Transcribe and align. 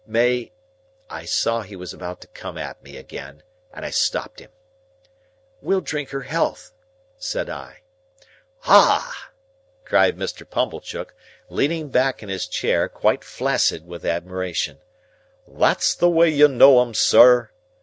May—" 0.07 0.51
I 1.11 1.25
saw 1.25 1.61
he 1.61 1.75
was 1.75 1.93
about 1.93 2.21
to 2.21 2.27
come 2.29 2.57
at 2.57 2.81
me 2.83 2.97
again, 2.97 3.43
and 3.71 3.85
I 3.85 3.91
stopped 3.91 4.39
him. 4.39 4.49
"We'll 5.61 5.79
drink 5.81 6.09
her 6.09 6.23
health," 6.23 6.73
said 7.19 7.51
I. 7.51 7.83
"Ah!" 8.63 9.29
cried 9.85 10.17
Mr. 10.17 10.43
Pumblechook, 10.49 11.13
leaning 11.51 11.89
back 11.89 12.23
in 12.23 12.29
his 12.29 12.47
chair, 12.47 12.89
quite 12.89 13.23
flaccid 13.23 13.85
with 13.85 14.03
admiration, 14.03 14.79
"that's 15.47 15.93
the 15.93 16.09
way 16.09 16.29
you 16.31 16.47
know 16.47 16.81
'em, 16.81 16.95
sir!" 16.95 17.51